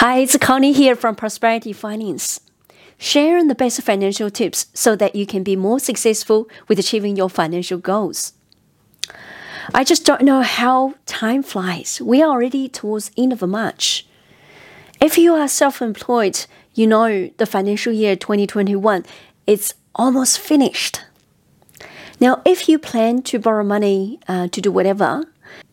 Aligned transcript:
Hi, 0.00 0.18
it's 0.18 0.36
Connie 0.36 0.70
here 0.70 0.94
from 0.94 1.16
Prosperity 1.16 1.72
Finance, 1.72 2.38
sharing 2.98 3.48
the 3.48 3.56
best 3.56 3.82
financial 3.82 4.30
tips 4.30 4.66
so 4.72 4.94
that 4.94 5.16
you 5.16 5.26
can 5.26 5.42
be 5.42 5.56
more 5.56 5.80
successful 5.80 6.48
with 6.68 6.78
achieving 6.78 7.16
your 7.16 7.28
financial 7.28 7.78
goals. 7.78 8.32
I 9.74 9.82
just 9.82 10.06
don't 10.06 10.22
know 10.22 10.42
how 10.42 10.94
time 11.04 11.42
flies. 11.42 12.00
We 12.00 12.22
are 12.22 12.30
already 12.30 12.68
towards 12.68 13.10
end 13.18 13.32
of 13.32 13.42
March. 13.42 14.06
If 15.00 15.18
you 15.18 15.34
are 15.34 15.48
self-employed, 15.48 16.46
you 16.74 16.86
know 16.86 17.30
the 17.36 17.44
financial 17.44 17.92
year 17.92 18.14
2021 18.14 19.04
is 19.48 19.74
almost 19.96 20.38
finished. 20.38 21.00
Now, 22.20 22.40
if 22.44 22.68
you 22.68 22.78
plan 22.78 23.22
to 23.22 23.40
borrow 23.40 23.64
money 23.64 24.20
uh, 24.28 24.46
to 24.46 24.60
do 24.60 24.70
whatever, 24.70 25.24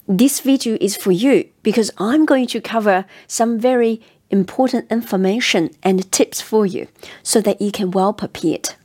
this 0.07 0.39
video 0.39 0.77
is 0.80 0.95
for 0.95 1.12
you 1.12 1.49
because 1.63 1.89
I'm 1.98 2.26
going 2.26 2.45
to 2.48 2.62
cover 2.62 3.05
some 3.27 3.59
very 3.59 4.02
important 4.35 4.91
information 4.91 5.70
and 5.81 6.12
tips 6.12 6.41
for 6.41 6.66
you 6.66 6.88
so 7.23 7.39
that 7.41 7.62
you 7.62 7.71
can 7.71 7.91
well 7.91 8.13
prepared. 8.13 8.75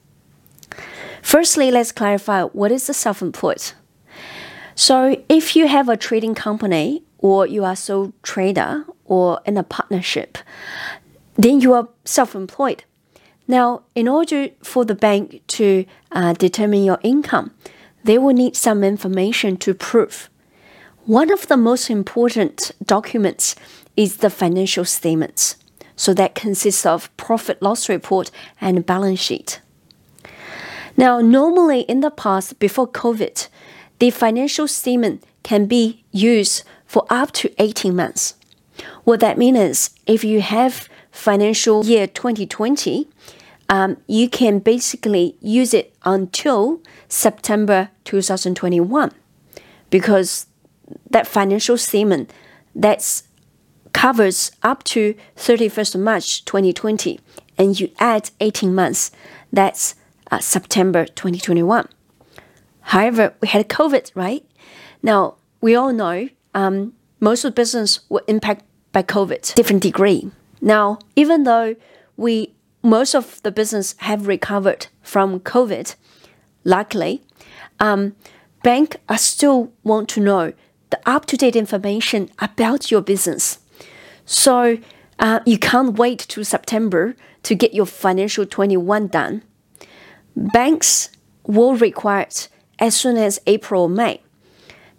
Firstly, 1.22 1.70
let's 1.70 1.92
clarify 1.92 2.44
what 2.44 2.72
is 2.72 2.86
the 2.86 2.94
self-employed. 2.94 3.72
So, 4.74 5.22
if 5.28 5.56
you 5.56 5.68
have 5.68 5.88
a 5.88 5.96
trading 5.96 6.34
company 6.34 7.02
or 7.18 7.46
you 7.46 7.64
are 7.64 7.76
sole 7.76 8.12
trader 8.22 8.84
or 9.04 9.40
in 9.44 9.58
a 9.58 9.62
partnership, 9.62 10.38
then 11.34 11.60
you 11.60 11.74
are 11.74 11.88
self-employed. 12.04 12.84
Now, 13.46 13.82
in 13.94 14.06
order 14.08 14.48
for 14.62 14.84
the 14.84 14.94
bank 14.94 15.42
to 15.58 15.84
uh, 16.12 16.32
determine 16.34 16.84
your 16.84 17.00
income, 17.02 17.50
they 18.04 18.16
will 18.16 18.32
need 18.32 18.56
some 18.56 18.84
information 18.84 19.56
to 19.58 19.74
prove. 19.74 20.29
One 21.06 21.32
of 21.32 21.48
the 21.48 21.56
most 21.56 21.88
important 21.88 22.72
documents 22.84 23.56
is 23.96 24.18
the 24.18 24.30
financial 24.30 24.84
statements. 24.84 25.56
So 25.96 26.12
that 26.14 26.34
consists 26.34 26.84
of 26.84 27.14
profit 27.16 27.62
loss 27.62 27.88
report 27.88 28.30
and 28.60 28.84
balance 28.84 29.20
sheet. 29.20 29.60
Now, 30.96 31.20
normally 31.20 31.80
in 31.82 32.00
the 32.00 32.10
past, 32.10 32.58
before 32.58 32.86
COVID, 32.86 33.48
the 33.98 34.10
financial 34.10 34.68
statement 34.68 35.24
can 35.42 35.66
be 35.66 36.04
used 36.12 36.64
for 36.86 37.06
up 37.08 37.32
to 37.32 37.50
18 37.58 37.96
months. 37.96 38.34
What 39.04 39.20
that 39.20 39.38
means 39.38 39.58
is 39.58 39.90
if 40.06 40.22
you 40.22 40.42
have 40.42 40.88
financial 41.10 41.84
year 41.84 42.06
2020, 42.06 43.08
um, 43.70 43.96
you 44.06 44.28
can 44.28 44.58
basically 44.58 45.36
use 45.40 45.72
it 45.72 45.94
until 46.04 46.80
September 47.08 47.88
2021 48.04 49.12
because 49.90 50.46
that 51.10 51.26
financial 51.26 51.76
statement 51.76 52.32
that's 52.74 53.24
covers 53.92 54.52
up 54.62 54.84
to 54.84 55.14
31st 55.36 56.00
March 56.00 56.44
2020 56.44 57.18
and 57.58 57.78
you 57.78 57.90
add 57.98 58.30
18 58.40 58.74
months, 58.74 59.10
that's 59.52 59.94
uh, 60.30 60.38
September 60.38 61.04
2021. 61.04 61.86
However, 62.80 63.34
we 63.40 63.48
had 63.48 63.68
COVID, 63.68 64.10
right? 64.14 64.44
Now, 65.02 65.36
we 65.60 65.74
all 65.74 65.92
know 65.92 66.28
um, 66.54 66.94
most 67.20 67.44
of 67.44 67.52
the 67.52 67.56
business 67.56 68.00
were 68.08 68.24
impacted 68.26 68.66
by 68.92 69.02
COVID, 69.02 69.54
different 69.54 69.82
degree. 69.82 70.30
Now, 70.60 70.98
even 71.16 71.44
though 71.44 71.76
we 72.16 72.54
most 72.82 73.14
of 73.14 73.42
the 73.42 73.50
business 73.50 73.94
have 73.98 74.26
recovered 74.26 74.86
from 75.02 75.40
COVID, 75.40 75.94
luckily, 76.64 77.22
um, 77.78 78.16
bank 78.62 78.96
are 79.08 79.18
still 79.18 79.72
want 79.84 80.08
to 80.10 80.20
know 80.20 80.52
the 80.90 81.00
up-to-date 81.06 81.56
information 81.56 82.30
about 82.38 82.90
your 82.90 83.00
business. 83.00 83.58
So 84.24 84.78
uh, 85.18 85.40
you 85.46 85.58
can't 85.58 85.98
wait 85.98 86.18
to 86.20 86.44
September 86.44 87.14
to 87.42 87.54
get 87.54 87.74
your 87.74 87.86
financial 87.86 88.46
21 88.46 89.08
done. 89.08 89.42
Banks 90.36 91.10
will 91.46 91.74
require 91.74 92.22
it 92.22 92.48
as 92.78 92.94
soon 92.94 93.16
as 93.16 93.40
April 93.46 93.82
or 93.82 93.88
May. 93.88 94.22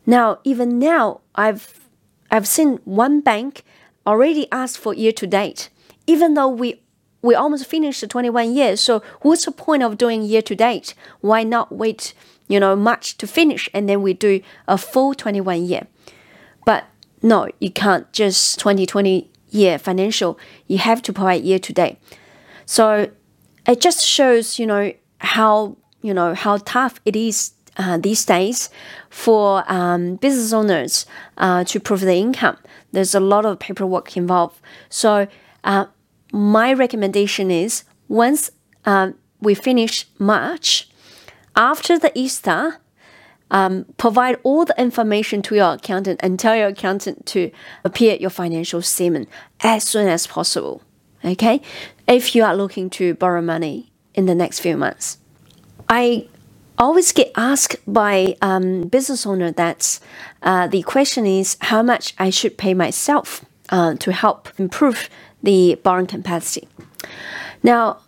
Now, 0.06 0.40
even 0.44 0.80
now, 0.80 1.22
I've 1.36 1.80
I've 2.30 2.48
seen 2.48 2.80
one 2.86 3.22
bank 3.22 3.64
already 4.08 4.48
ask 4.52 4.80
for 4.80 4.94
year 4.94 5.12
to 5.12 5.28
date, 5.28 5.70
even 6.08 6.34
though 6.34 6.48
we 6.48 6.81
we 7.22 7.36
almost 7.36 7.66
finished 7.66 8.02
the 8.02 8.08
21 8.08 8.56
years. 8.56 8.82
So 8.82 9.02
what's 9.22 9.46
the 9.46 9.52
point 9.52 9.84
of 9.84 9.98
doing 9.98 10.24
year 10.24 10.42
to 10.42 10.56
date? 10.56 10.94
Why 11.22 11.44
not 11.44 11.72
wait, 11.72 12.14
you 12.48 12.60
know, 12.60 12.76
March 12.76 13.18
to 13.18 13.28
finish 13.28 13.70
and 13.74 13.88
then 13.88 14.02
we 14.02 14.14
do 14.14 14.42
a 14.68 14.78
full 14.78 15.14
21 15.14 15.66
year? 15.66 15.88
But 16.66 16.86
no, 17.22 17.48
you 17.60 17.72
can't 17.72 18.12
just 18.12 18.60
2020 18.60 19.30
year 19.50 19.78
financial. 19.78 20.40
You 20.68 20.80
have 20.80 21.02
to 21.04 21.14
provide 21.14 21.44
year 21.44 21.60
to 21.60 21.74
date. 21.74 21.98
So 22.66 23.12
it 23.68 23.82
just 23.82 24.06
shows, 24.06 24.58
you 24.58 24.66
know, 24.66 24.94
how 25.20 25.78
you 26.02 26.14
know 26.14 26.34
how 26.34 26.58
tough 26.58 27.00
it 27.06 27.16
is 27.16 27.52
uh, 27.78 27.98
these 27.98 28.26
days 28.26 28.70
for 29.10 29.64
um, 29.72 30.16
business 30.16 30.52
owners 30.52 31.06
uh, 31.38 31.64
to 31.66 31.80
prove 31.80 32.02
the 32.02 32.16
income. 32.16 32.58
There's 32.92 33.16
a 33.16 33.20
lot 33.20 33.46
of 33.46 33.60
paperwork 33.60 34.18
involved. 34.18 34.60
So 34.90 35.28
uh, 35.64 35.86
my 36.32 36.74
recommendation 36.74 37.52
is 37.52 37.84
once 38.08 38.52
um, 38.86 39.16
we 39.42 39.54
finish 39.54 40.08
March, 40.20 40.90
after 41.56 42.00
the 42.00 42.12
Easter, 42.18 42.78
um, 43.50 43.86
provide 43.98 44.38
all 44.44 44.64
the 44.66 44.80
information 44.82 45.42
to 45.42 45.56
your 45.56 45.74
accountant 45.74 46.20
and 46.24 46.40
tell 46.40 46.56
your 46.56 46.68
accountant 46.68 47.26
to 47.28 47.52
appear 47.84 48.16
your 48.16 48.30
financial 48.30 48.82
statement 48.82 49.28
as 49.60 49.84
soon 49.84 50.08
as 50.08 50.26
possible. 50.26 50.82
Okay, 51.24 51.62
if 52.08 52.34
you 52.34 52.44
are 52.44 52.56
looking 52.56 52.90
to 52.92 53.14
borrow 53.16 53.42
money 53.42 53.92
in 54.16 54.26
the 54.26 54.34
next 54.34 54.62
few 54.62 54.76
months, 54.76 55.18
I 55.88 56.30
always 56.78 57.12
get 57.12 57.32
asked 57.36 57.78
by 57.86 58.36
um, 58.42 58.88
business 58.88 59.26
owner 59.26 59.52
that 59.52 60.00
uh, 60.42 60.68
the 60.68 60.82
question 60.82 61.28
is 61.28 61.58
how 61.62 61.84
much 61.84 62.16
I 62.18 62.32
should 62.32 62.58
pay 62.58 62.74
myself 62.74 63.46
uh, 63.70 63.96
to 63.96 64.12
help 64.12 64.50
improve 64.58 65.10
the 65.44 65.80
borrowing 65.84 66.08
capacity. 66.08 66.68
Now, 67.64 68.00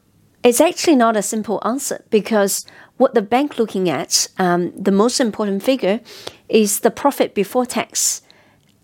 it's 0.44 0.60
actually 0.60 0.96
not 0.96 1.16
a 1.16 1.22
simple 1.22 1.62
answer 1.64 2.04
because 2.10 2.66
what 2.98 3.14
the 3.14 3.22
bank 3.22 3.58
looking 3.58 3.90
at, 3.90 4.28
um, 4.38 4.72
the 4.72 4.92
most 4.92 5.20
important 5.20 5.64
figure, 5.64 6.02
is 6.50 6.82
the 6.82 6.92
profit 6.92 7.34
before 7.34 7.66
tax, 7.66 8.22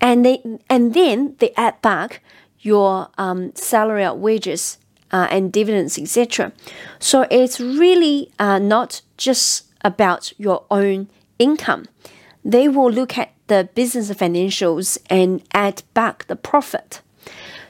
and 0.01 0.25
they 0.25 0.41
and 0.69 0.93
then 0.93 1.35
they 1.39 1.51
add 1.57 1.81
back 1.81 2.21
your 2.61 3.09
um, 3.17 3.53
salary 3.55 4.05
or 4.05 4.15
wages 4.15 4.77
uh, 5.11 5.27
and 5.29 5.51
dividends, 5.51 5.97
etc. 5.97 6.51
So 6.99 7.27
it's 7.29 7.59
really 7.59 8.31
uh, 8.39 8.59
not 8.59 9.01
just 9.17 9.65
about 9.81 10.33
your 10.37 10.65
own 10.71 11.09
income. 11.37 11.85
They 12.43 12.67
will 12.67 12.91
look 12.91 13.17
at 13.17 13.33
the 13.47 13.69
business 13.75 14.09
financials 14.11 14.97
and 15.09 15.43
add 15.53 15.83
back 15.93 16.27
the 16.27 16.35
profit. 16.35 17.01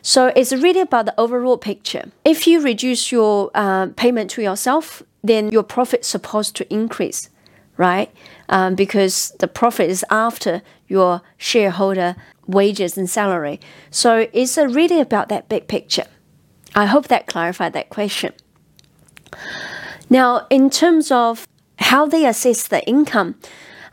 So 0.01 0.27
it's 0.35 0.53
really 0.53 0.81
about 0.81 1.05
the 1.05 1.19
overall 1.19 1.57
picture. 1.57 2.11
If 2.23 2.47
you 2.47 2.61
reduce 2.61 3.11
your 3.11 3.51
uh, 3.53 3.87
payment 3.95 4.29
to 4.31 4.41
yourself, 4.41 5.03
then 5.23 5.49
your 5.49 5.63
profit 5.63 6.05
supposed 6.05 6.55
to 6.57 6.73
increase, 6.73 7.29
right? 7.77 8.11
Um, 8.47 8.75
because 8.75 9.33
the 9.39 9.47
profit 9.47 9.89
is 9.89 10.05
after 10.09 10.61
your 10.87 11.21
shareholder 11.37 12.15
wages 12.47 12.97
and 12.97 13.09
salary. 13.09 13.59
So 13.91 14.27
it's 14.33 14.57
uh, 14.57 14.67
really 14.67 14.99
about 14.99 15.29
that 15.29 15.49
big 15.49 15.67
picture. 15.67 16.05
I 16.75 16.85
hope 16.85 17.07
that 17.07 17.27
clarified 17.27 17.73
that 17.73 17.89
question. 17.89 18.33
Now, 20.09 20.47
in 20.49 20.69
terms 20.69 21.11
of 21.11 21.47
how 21.77 22.07
they 22.07 22.25
assess 22.25 22.67
the 22.67 22.85
income, 22.87 23.35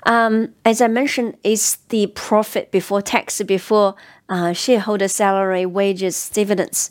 um, 0.04 0.54
as 0.64 0.80
I 0.80 0.86
mentioned, 0.86 1.36
is 1.42 1.78
the 1.88 2.06
profit 2.08 2.70
before 2.70 3.02
tax, 3.02 3.42
before 3.42 3.96
uh, 4.28 4.52
shareholder 4.52 5.08
salary, 5.08 5.66
wages, 5.66 6.28
dividends. 6.28 6.90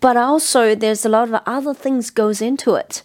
But 0.00 0.16
also, 0.16 0.74
there's 0.74 1.04
a 1.04 1.08
lot 1.08 1.28
of 1.28 1.42
other 1.46 1.74
things 1.74 2.10
goes 2.10 2.42
into 2.42 2.74
it. 2.74 3.02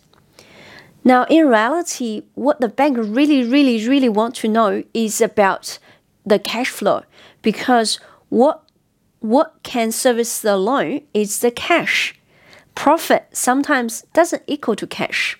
Now, 1.04 1.26
in 1.30 1.48
reality, 1.48 2.24
what 2.34 2.60
the 2.60 2.68
bank 2.68 2.98
really, 3.00 3.44
really, 3.44 3.88
really 3.88 4.10
want 4.10 4.36
to 4.36 4.48
know 4.48 4.84
is 4.94 5.22
about 5.22 5.80
the 6.26 6.40
cash 6.40 6.70
flow, 6.70 7.04
because 7.42 8.00
what 8.30 8.64
what 9.20 9.56
can 9.64 9.92
service 9.92 10.42
the 10.42 10.58
loan 10.58 11.02
is 11.14 11.40
the 11.40 11.52
cash. 11.52 12.14
Profit 12.76 13.28
sometimes 13.32 14.04
doesn't 14.14 14.44
equal 14.46 14.76
to 14.76 14.86
cash 14.86 15.40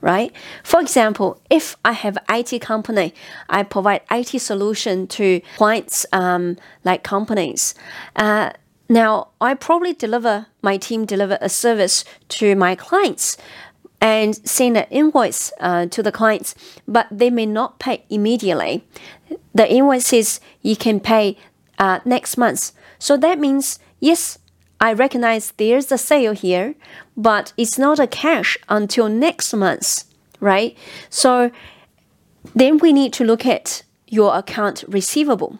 right? 0.00 0.32
For 0.62 0.80
example, 0.80 1.40
if 1.50 1.76
I 1.84 1.92
have 1.92 2.18
IT 2.28 2.60
company, 2.60 3.14
I 3.48 3.62
provide 3.62 4.02
IT 4.10 4.38
solution 4.40 5.06
to 5.08 5.40
clients 5.56 6.06
um, 6.12 6.56
like 6.84 7.02
companies. 7.02 7.74
Uh, 8.14 8.50
now, 8.88 9.28
I 9.40 9.54
probably 9.54 9.94
deliver 9.94 10.46
my 10.62 10.76
team 10.76 11.06
deliver 11.06 11.38
a 11.40 11.48
service 11.48 12.04
to 12.28 12.54
my 12.54 12.76
clients 12.76 13.36
and 14.00 14.36
send 14.48 14.76
an 14.76 14.86
invoice 14.90 15.52
uh, 15.58 15.86
to 15.86 16.02
the 16.02 16.12
clients, 16.12 16.54
but 16.86 17.06
they 17.10 17.30
may 17.30 17.46
not 17.46 17.78
pay 17.78 18.04
immediately. 18.10 18.84
The 19.54 19.70
invoice 19.70 20.06
says 20.06 20.40
you 20.62 20.76
can 20.76 21.00
pay 21.00 21.36
uh, 21.78 22.00
next 22.04 22.36
month. 22.36 22.72
So 22.98 23.16
that 23.16 23.38
means, 23.38 23.78
yes, 23.98 24.38
I 24.80 24.92
recognize 24.92 25.52
there's 25.52 25.90
a 25.90 25.98
sale 25.98 26.32
here, 26.32 26.74
but 27.16 27.52
it's 27.56 27.78
not 27.78 27.98
a 27.98 28.06
cash 28.06 28.58
until 28.68 29.08
next 29.08 29.54
month, 29.54 30.04
right? 30.40 30.76
So 31.08 31.50
then 32.54 32.78
we 32.78 32.92
need 32.92 33.12
to 33.14 33.24
look 33.24 33.46
at 33.46 33.82
your 34.06 34.36
account 34.36 34.84
receivable. 34.86 35.58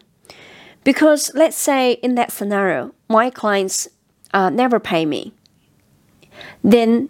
Because 0.84 1.32
let's 1.34 1.56
say 1.56 1.92
in 1.94 2.14
that 2.14 2.30
scenario, 2.30 2.94
my 3.08 3.30
clients 3.30 3.88
uh, 4.32 4.50
never 4.50 4.78
pay 4.78 5.06
me, 5.06 5.32
then 6.62 7.08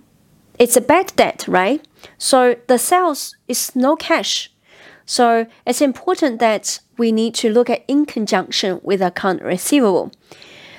it's 0.59 0.77
a 0.77 0.81
bad 0.81 1.13
debt, 1.17 1.45
right? 1.49 1.87
So 2.19 2.57
the 2.69 2.79
sales 2.79 3.37
is 3.49 3.75
no 3.75 3.97
cash. 3.97 4.51
So 5.05 5.47
it's 5.67 5.81
important 5.81 6.41
that 6.41 6.81
we 6.97 7.13
need 7.13 7.35
to 7.37 7.51
look 7.51 7.69
at 7.69 7.85
in 7.87 8.07
conjunction 8.07 8.81
with 8.83 9.03
account 9.03 9.43
receivable. 9.43 10.11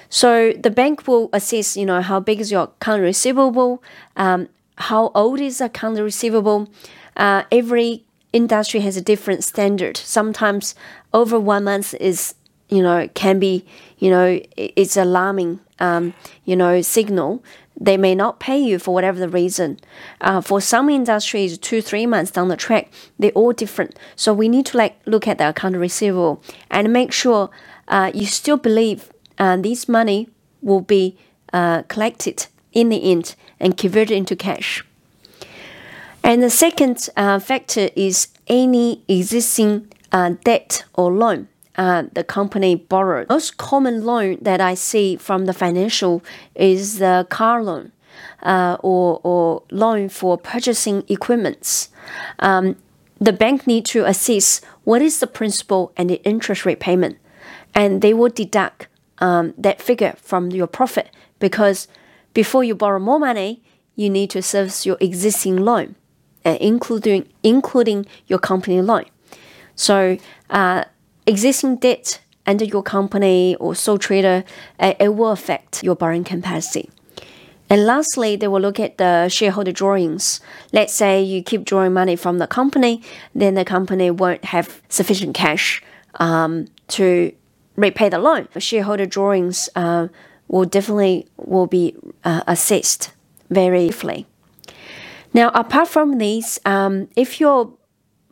So 0.09 0.53
the 0.53 0.71
bank 0.71 1.07
will 1.07 1.29
assess, 1.33 1.75
you 1.75 1.85
know, 1.85 2.01
how 2.01 2.19
big 2.19 2.39
is 2.39 2.51
your 2.51 2.63
account 2.63 3.01
receivable, 3.01 3.83
um, 4.15 4.49
how 4.77 5.11
old 5.13 5.39
is 5.39 5.57
the 5.57 5.65
account 5.65 5.99
receivable. 5.99 6.69
Uh, 7.15 7.43
every 7.51 8.03
industry 8.33 8.79
has 8.81 8.95
a 8.97 9.01
different 9.01 9.43
standard. 9.43 9.97
Sometimes 9.97 10.75
over 11.13 11.39
one 11.39 11.63
month 11.65 11.93
is, 11.95 12.35
you 12.69 12.81
know, 12.81 13.09
can 13.13 13.39
be, 13.39 13.65
you 13.97 14.09
know, 14.09 14.39
it's 14.55 14.97
alarming, 14.97 15.59
um, 15.79 16.13
you 16.45 16.55
know, 16.55 16.81
signal. 16.81 17.43
They 17.79 17.97
may 17.97 18.15
not 18.15 18.39
pay 18.39 18.57
you 18.57 18.79
for 18.79 18.93
whatever 18.93 19.19
the 19.19 19.29
reason. 19.29 19.79
Uh, 20.19 20.41
for 20.41 20.59
some 20.59 20.89
industries, 20.89 21.57
two, 21.57 21.81
three 21.81 22.05
months 22.05 22.31
down 22.31 22.47
the 22.47 22.57
track, 22.57 22.91
they're 23.19 23.31
all 23.31 23.53
different. 23.53 23.97
So 24.15 24.33
we 24.33 24.49
need 24.49 24.65
to 24.67 24.77
like 24.77 24.99
look 25.05 25.27
at 25.27 25.37
the 25.37 25.49
account 25.49 25.75
receivable 25.75 26.41
and 26.71 26.91
make 26.91 27.11
sure 27.11 27.49
uh, 27.87 28.11
you 28.13 28.25
still 28.25 28.57
believe 28.57 29.11
uh, 29.39 29.57
this 29.57 29.87
money 29.87 30.29
will 30.61 30.81
be 30.81 31.17
uh, 31.53 31.83
collected 31.83 32.47
in 32.73 32.89
the 32.89 33.11
end 33.11 33.35
and 33.59 33.77
converted 33.77 34.17
into 34.17 34.35
cash. 34.35 34.83
And 36.23 36.43
the 36.43 36.49
second 36.49 37.09
uh, 37.15 37.39
factor 37.39 37.89
is 37.95 38.27
any 38.47 39.01
existing 39.07 39.91
uh, 40.11 40.35
debt 40.43 40.83
or 40.93 41.11
loan 41.11 41.47
uh, 41.77 42.03
the 42.13 42.23
company 42.23 42.75
borrowed. 42.75 43.29
Most 43.29 43.57
common 43.57 44.03
loan 44.03 44.37
that 44.41 44.59
I 44.59 44.73
see 44.73 45.15
from 45.15 45.45
the 45.45 45.53
financial 45.53 46.23
is 46.55 46.99
the 46.99 47.27
car 47.29 47.63
loan 47.63 47.91
uh, 48.41 48.77
or, 48.79 49.21
or 49.23 49.63
loan 49.71 50.09
for 50.09 50.37
purchasing 50.37 51.03
equipments. 51.07 51.89
Um, 52.39 52.75
the 53.19 53.33
bank 53.33 53.67
need 53.67 53.85
to 53.87 54.05
assess 54.05 54.61
what 54.83 55.01
is 55.01 55.19
the 55.19 55.27
principal 55.27 55.91
and 55.97 56.09
the 56.09 56.21
interest 56.23 56.65
rate 56.65 56.79
payment, 56.79 57.17
and 57.73 58.01
they 58.01 58.13
will 58.13 58.29
deduct 58.29 58.87
um, 59.19 59.53
that 59.57 59.81
figure 59.81 60.15
from 60.17 60.51
your 60.51 60.67
profit 60.67 61.09
because 61.39 61.87
before 62.33 62.63
you 62.63 62.75
borrow 62.75 62.99
more 62.99 63.19
money, 63.19 63.63
you 63.95 64.09
need 64.09 64.29
to 64.29 64.41
service 64.41 64.85
your 64.85 64.97
existing 64.99 65.57
loan, 65.57 65.95
uh, 66.45 66.57
including 66.61 67.27
including 67.43 68.05
your 68.27 68.39
company 68.39 68.81
loan. 68.81 69.05
So 69.75 70.17
uh, 70.49 70.85
existing 71.25 71.77
debt 71.77 72.21
under 72.45 72.63
your 72.63 72.83
company 72.83 73.55
or 73.55 73.75
sole 73.75 73.97
trader, 73.97 74.43
uh, 74.79 74.93
it 74.99 75.15
will 75.15 75.31
affect 75.31 75.83
your 75.83 75.95
borrowing 75.95 76.23
capacity. 76.23 76.89
And 77.69 77.85
lastly, 77.85 78.37
they 78.37 78.47
will 78.47 78.61
look 78.61 78.79
at 78.79 78.97
the 78.97 79.27
shareholder 79.27 79.73
drawings. 79.73 80.39
Let's 80.71 80.93
say 80.93 81.21
you 81.21 81.43
keep 81.43 81.65
drawing 81.65 81.93
money 81.93 82.15
from 82.15 82.37
the 82.37 82.47
company, 82.47 83.03
then 83.35 83.55
the 83.55 83.65
company 83.65 84.09
won't 84.09 84.45
have 84.45 84.81
sufficient 84.87 85.35
cash 85.35 85.83
um, 86.15 86.67
to 86.89 87.33
repay 87.77 88.09
the 88.09 88.19
loan. 88.19 88.49
Shareholder 88.57 89.05
drawings 89.05 89.69
uh, 89.75 90.07
will 90.49 90.65
definitely 90.65 91.27
will 91.37 91.67
be 91.67 91.95
uh, 92.23 92.43
assessed 92.47 93.11
very 93.49 93.87
briefly. 93.87 94.25
Now, 95.33 95.51
apart 95.53 95.87
from 95.87 96.17
these, 96.17 96.59
um, 96.65 97.07
if 97.15 97.39
your 97.39 97.73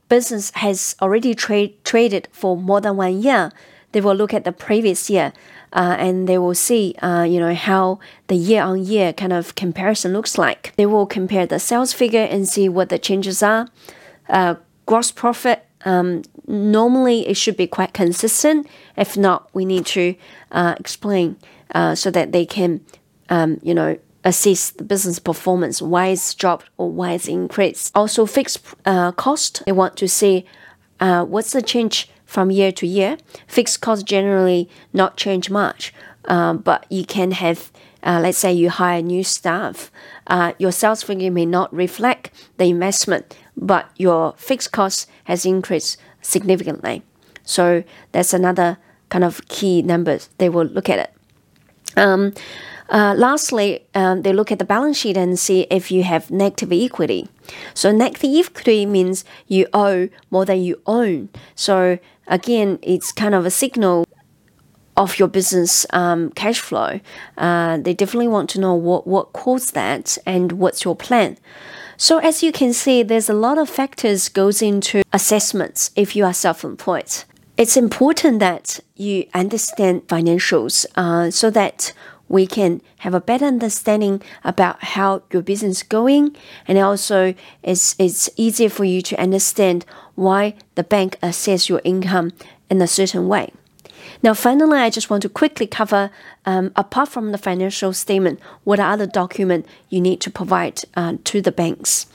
business 0.10 0.52
has 0.56 0.96
already 1.02 1.36
tra- 1.36 1.70
traded 1.84 2.28
for 2.32 2.58
more 2.58 2.82
than 2.82 2.98
one 2.98 3.22
year, 3.22 3.52
they 3.92 4.02
will 4.02 4.16
look 4.16 4.34
at 4.34 4.44
the 4.44 4.52
previous 4.52 5.10
year 5.10 5.32
uh, 5.74 5.96
and 6.00 6.28
they 6.28 6.38
will 6.38 6.56
see, 6.56 6.96
uh, 7.02 7.24
you 7.24 7.40
know, 7.40 7.54
how 7.54 8.00
the 8.28 8.36
year-on-year 8.36 9.14
kind 9.14 9.34
of 9.34 9.56
comparison 9.56 10.14
looks 10.14 10.38
like. 10.38 10.74
They 10.78 10.86
will 10.86 11.06
compare 11.06 11.46
the 11.46 11.60
sales 11.60 11.94
figure 11.94 12.24
and 12.24 12.48
see 12.48 12.70
what 12.70 12.90
the 12.90 13.00
changes 13.00 13.44
are. 13.44 13.68
Uh, 14.28 14.56
gross 14.86 15.12
profit 15.12 15.65
um, 15.86 16.24
normally 16.48 17.28
it 17.28 17.38
should 17.38 17.56
be 17.56 17.68
quite 17.68 17.94
consistent. 17.94 18.68
If 18.98 19.16
not, 19.16 19.50
we 19.54 19.66
need 19.66 19.86
to 19.88 20.16
uh, 20.52 20.76
explain 20.80 21.38
uh, 21.74 21.96
so 21.96 22.12
that 22.12 22.32
they 22.32 22.46
can, 22.46 22.82
um, 23.30 23.60
you 23.64 23.74
know, 23.74 23.98
assess 24.24 24.72
the 24.72 24.84
business 24.84 25.20
performance, 25.20 25.82
why 25.82 26.08
it's 26.08 26.34
dropped 26.34 26.68
or 26.78 26.90
why 26.90 27.14
it's 27.14 27.28
increased. 27.28 27.92
Also, 27.96 28.26
fixed 28.26 28.60
uh, 28.86 29.12
cost, 29.12 29.64
they 29.66 29.72
want 29.72 29.96
to 29.98 30.08
see 30.08 30.46
uh, 31.00 31.24
what's 31.24 31.52
the 31.52 31.62
change 31.62 32.10
from 32.26 32.50
year 32.50 32.72
to 32.72 32.88
year. 32.88 33.18
Fixed 33.48 33.82
cost 33.82 34.06
generally 34.06 34.68
not 34.94 35.16
change 35.16 35.50
much, 35.50 35.94
uh, 36.26 36.54
but 36.54 36.86
you 36.90 37.06
can 37.06 37.32
have, 37.32 37.72
uh, 38.02 38.20
let's 38.22 38.40
say 38.40 38.52
you 38.52 38.72
hire 38.72 39.02
new 39.02 39.24
staff, 39.24 39.92
uh, 40.28 40.54
your 40.58 40.72
sales 40.72 41.04
figure 41.04 41.30
may 41.30 41.46
not 41.46 41.72
reflect 41.72 42.32
the 42.58 42.66
investment, 42.66 43.38
but 43.58 43.90
your 43.98 44.34
fixed 44.38 44.72
cost 44.72 45.10
has 45.26 45.46
increased 45.46 45.98
significantly. 46.22 47.04
So 47.44 47.84
that's 48.12 48.34
another 48.34 48.78
kind 49.10 49.24
of 49.24 49.48
key 49.48 49.82
numbers 49.82 50.30
they 50.38 50.50
will 50.50 50.66
look 50.66 50.90
at 50.90 51.00
it. 51.00 51.12
Um, 51.98 52.34
uh, 52.90 53.16
lastly, 53.18 53.86
um, 53.96 54.22
they 54.22 54.34
look 54.34 54.52
at 54.52 54.60
the 54.60 54.66
balance 54.66 54.98
sheet 54.98 55.18
and 55.18 55.40
see 55.40 55.62
if 55.72 55.92
you 55.92 56.04
have 56.04 56.30
negative 56.30 56.72
equity. 56.72 57.28
So 57.74 57.92
negative 57.92 58.48
equity 58.48 58.86
means 58.86 59.26
you 59.48 59.68
owe 59.74 60.10
more 60.30 60.46
than 60.46 60.62
you 60.62 60.82
own. 60.86 61.30
So 61.56 61.98
again, 62.28 62.80
it's 62.82 63.12
kind 63.12 63.34
of 63.34 63.46
a 63.46 63.52
signal 63.52 64.06
of 64.98 65.20
your 65.20 65.28
business 65.28 65.86
um, 65.92 66.32
cash 66.32 66.60
flow. 66.60 67.00
Uh, 67.38 67.78
they 67.78 67.94
definitely 67.94 68.28
want 68.28 68.50
to 68.52 68.60
know 68.60 68.74
what, 68.74 69.06
what 69.08 69.34
caused 69.34 69.74
that 69.74 70.18
and 70.26 70.54
what's 70.54 70.84
your 70.86 70.96
plan. 70.96 71.38
So 71.98 72.18
as 72.20 72.44
you 72.44 72.52
can 72.52 72.74
see, 72.74 73.04
there's 73.04 73.30
a 73.30 73.34
lot 73.34 73.58
of 73.58 73.70
factors 73.70 74.28
goes 74.28 74.62
into 74.62 75.02
assessments 75.14 75.92
if 75.96 76.16
you 76.16 76.26
are 76.26 76.34
self-employed. 76.34 77.24
It's 77.58 77.78
important 77.78 78.40
that 78.40 78.82
you 78.96 79.28
understand 79.34 80.08
financials 80.08 80.86
uh, 80.96 81.32
so 81.32 81.50
that 81.52 81.94
we 82.28 82.48
can 82.48 82.82
have 82.98 83.14
a 83.14 83.22
better 83.22 83.46
understanding 83.46 84.22
about 84.44 84.84
how 84.84 85.24
your 85.32 85.42
business 85.42 85.78
is 85.78 85.84
going 85.84 86.36
and 86.68 86.78
also 86.78 87.34
it's, 87.64 87.96
it's 87.98 88.30
easier 88.36 88.70
for 88.70 88.84
you 88.84 89.02
to 89.04 89.22
understand 89.22 89.86
why 90.16 90.56
the 90.74 90.84
bank 90.84 91.18
assess 91.22 91.70
your 91.70 91.82
income 91.86 92.34
in 92.70 92.82
a 92.82 92.88
certain 92.88 93.28
way. 93.30 93.52
Now, 94.24 94.34
finally, 94.34 94.80
I 94.80 94.90
just 94.90 95.10
want 95.10 95.22
to 95.24 95.30
quickly 95.30 95.68
cover, 95.68 96.12
um, 96.46 96.72
apart 96.76 97.10
from 97.10 97.32
the 97.32 97.38
financial 97.38 97.94
statement, 97.94 98.40
what 98.64 98.80
are 98.80 98.98
the 98.98 99.08
documents 99.08 99.70
you 99.90 100.02
need 100.02 100.22
to 100.22 100.32
provide 100.32 100.82
uh, 100.96 101.18
to 101.24 101.42
the 101.42 101.52
banks. 101.52 102.08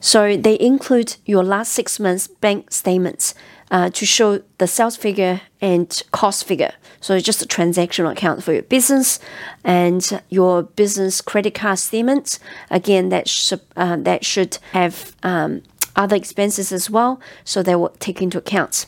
So 0.00 0.36
they 0.36 0.58
include 0.58 1.16
your 1.26 1.44
last 1.44 1.72
six 1.72 2.00
months 2.00 2.26
bank 2.26 2.72
statements, 2.72 3.34
uh, 3.72 3.88
to 3.88 4.04
show 4.04 4.42
the 4.58 4.66
sales 4.66 4.96
figure 4.96 5.40
and 5.60 6.02
cost 6.12 6.44
figure. 6.44 6.74
So 7.00 7.18
just 7.18 7.42
a 7.42 7.46
transactional 7.46 8.12
account 8.12 8.44
for 8.44 8.52
your 8.52 8.62
business 8.62 9.18
and 9.64 10.22
your 10.28 10.62
business 10.62 11.20
credit 11.20 11.54
card 11.54 11.78
statements. 11.78 12.38
Again, 12.70 13.08
that 13.08 13.28
should 13.28 13.62
uh, 13.74 13.96
that 13.96 14.24
should 14.24 14.58
have 14.72 15.16
um, 15.22 15.62
other 15.96 16.16
expenses 16.16 16.72
as 16.72 16.88
well, 16.90 17.20
so 17.44 17.62
they 17.62 17.74
will 17.74 17.94
take 17.98 18.22
into 18.22 18.38
account. 18.38 18.86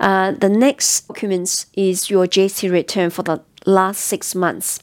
Uh, 0.00 0.32
the 0.32 0.48
next 0.48 1.08
documents 1.08 1.66
is 1.74 2.10
your 2.10 2.26
GST 2.26 2.70
return 2.70 3.10
for 3.10 3.22
the 3.22 3.42
last 3.64 4.00
six 4.00 4.34
months. 4.34 4.80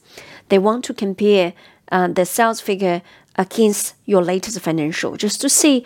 They 0.50 0.60
want 0.60 0.83
to 0.86 0.93
compare 0.93 1.53
uh, 1.91 2.07
the 2.07 2.25
sales 2.25 2.60
figure 2.60 3.01
against 3.36 3.95
your 4.05 4.22
latest 4.22 4.60
financial 4.60 5.15
just 5.17 5.41
to 5.41 5.50
see 5.50 5.83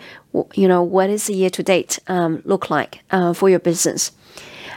you 0.54 0.68
know 0.68 0.82
what 0.82 1.08
is 1.08 1.26
the 1.26 1.34
year 1.34 1.50
to 1.50 1.62
date 1.62 1.98
um, 2.06 2.42
look 2.44 2.68
like 2.68 3.00
uh, 3.10 3.32
for 3.32 3.48
your 3.48 3.58
business 3.58 4.12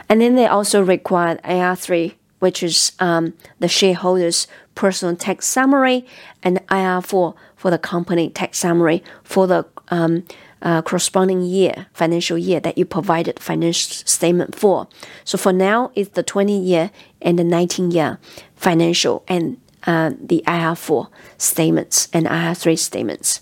and 0.08 0.20
then 0.20 0.36
they 0.36 0.46
also 0.46 0.82
require 0.82 1.36
IR3 1.38 2.14
which 2.38 2.62
is 2.62 2.92
um, 2.98 3.34
the 3.58 3.68
shareholders 3.68 4.46
personal 4.74 5.14
tax 5.14 5.46
summary 5.46 6.06
and 6.42 6.66
IR4 6.68 7.34
for 7.56 7.70
the 7.70 7.78
company 7.78 8.30
tax 8.30 8.58
summary 8.58 9.02
for 9.22 9.46
the 9.46 9.66
um, 9.88 10.24
uh, 10.62 10.80
corresponding 10.82 11.42
year 11.42 11.86
financial 11.92 12.38
year 12.38 12.60
that 12.60 12.78
you 12.78 12.84
provided 12.84 13.38
financial 13.38 14.06
statement 14.06 14.54
for 14.54 14.88
so 15.24 15.36
for 15.36 15.52
now 15.52 15.90
it's 15.94 16.10
the 16.10 16.22
20 16.22 16.56
year 16.58 16.90
and 17.20 17.38
the 17.38 17.44
19 17.44 17.90
year 17.90 18.18
financial 18.56 19.24
and 19.28 19.58
uh, 19.86 20.12
the 20.20 20.42
IR4 20.46 21.08
statements 21.38 22.08
and 22.12 22.26
IR3 22.26 22.78
statements. 22.78 23.40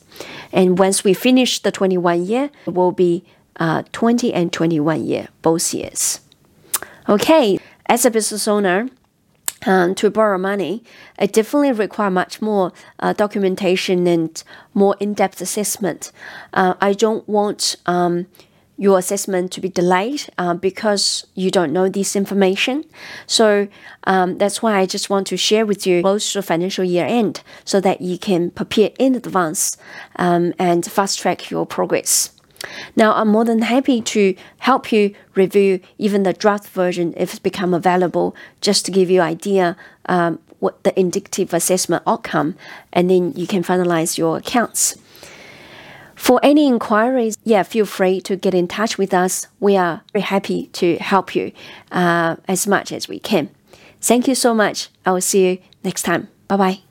And 0.52 0.78
once 0.78 1.04
we 1.04 1.14
finish 1.14 1.60
the 1.60 1.70
21 1.70 2.24
year, 2.24 2.50
it 2.66 2.74
will 2.74 2.92
be 2.92 3.24
uh, 3.56 3.82
20 3.92 4.32
and 4.32 4.52
21 4.52 5.04
year, 5.04 5.28
both 5.42 5.74
years. 5.74 6.20
Okay, 7.08 7.58
as 7.86 8.04
a 8.04 8.10
business 8.10 8.48
owner, 8.48 8.88
um, 9.66 9.94
to 9.96 10.10
borrow 10.10 10.38
money, 10.38 10.82
it 11.18 11.32
definitely 11.32 11.72
require 11.72 12.10
much 12.10 12.40
more 12.40 12.72
uh, 12.98 13.12
documentation 13.12 14.06
and 14.06 14.42
more 14.74 14.96
in-depth 15.00 15.40
assessment. 15.40 16.12
Uh, 16.52 16.74
I 16.80 16.92
don't 16.92 17.28
want 17.28 17.76
um, 17.86 18.26
your 18.80 18.98
assessment 18.98 19.52
to 19.52 19.60
be 19.60 19.68
delayed 19.68 20.22
uh, 20.38 20.54
because 20.54 21.26
you 21.34 21.50
don't 21.50 21.70
know 21.70 21.88
this 21.88 22.16
information. 22.16 22.84
So 23.26 23.68
um, 24.04 24.38
that's 24.38 24.62
why 24.62 24.78
I 24.78 24.86
just 24.86 25.10
want 25.10 25.26
to 25.26 25.36
share 25.36 25.66
with 25.66 25.86
you 25.86 26.00
close 26.00 26.32
to 26.32 26.40
financial 26.42 26.84
year 26.84 27.04
end 27.04 27.42
so 27.64 27.78
that 27.82 28.00
you 28.00 28.18
can 28.18 28.50
prepare 28.50 28.90
in 28.98 29.14
advance 29.14 29.76
um, 30.16 30.54
and 30.58 30.84
fast 30.86 31.18
track 31.18 31.50
your 31.50 31.66
progress. 31.66 32.30
Now, 32.96 33.14
I'm 33.14 33.28
more 33.28 33.44
than 33.44 33.62
happy 33.62 34.00
to 34.02 34.34
help 34.58 34.92
you 34.92 35.14
review 35.34 35.80
even 35.98 36.22
the 36.22 36.32
draft 36.32 36.68
version 36.68 37.14
if 37.16 37.30
it's 37.30 37.38
become 37.38 37.72
available, 37.74 38.34
just 38.60 38.84
to 38.86 38.92
give 38.92 39.10
you 39.10 39.20
idea 39.20 39.76
um, 40.06 40.38
what 40.58 40.82
the 40.84 40.98
indicative 40.98 41.54
assessment 41.54 42.02
outcome, 42.06 42.54
and 42.92 43.10
then 43.10 43.32
you 43.32 43.46
can 43.46 43.62
finalize 43.62 44.18
your 44.18 44.36
accounts. 44.36 44.96
For 46.14 46.38
any 46.42 46.66
inquiries, 46.66 47.38
yeah, 47.44 47.62
feel 47.62 47.86
free 47.86 48.20
to 48.22 48.36
get 48.36 48.54
in 48.54 48.68
touch 48.68 48.98
with 48.98 49.14
us. 49.14 49.46
We 49.58 49.78
are 49.78 50.02
very 50.12 50.22
happy 50.22 50.66
to 50.74 50.96
help 50.96 51.34
you 51.34 51.52
uh, 51.90 52.36
as 52.46 52.66
much 52.66 52.92
as 52.92 53.08
we 53.08 53.18
can. 53.18 53.48
Thank 54.02 54.28
you 54.28 54.34
so 54.34 54.54
much. 54.54 54.90
I 55.06 55.12
will 55.12 55.22
see 55.22 55.48
you 55.48 55.58
next 55.82 56.02
time. 56.02 56.28
Bye 56.46 56.56
bye. 56.58 56.89